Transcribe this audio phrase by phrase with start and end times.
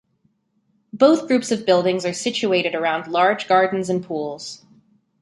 [0.91, 4.65] Both groups of buildings are situated around large gardens and pools.